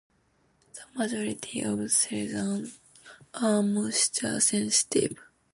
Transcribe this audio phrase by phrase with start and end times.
[0.73, 2.79] The majority of silazanes
[3.35, 5.19] are moisture sensitive.